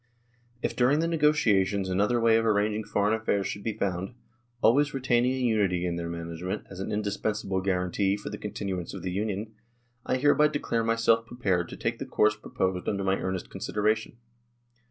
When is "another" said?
1.87-2.19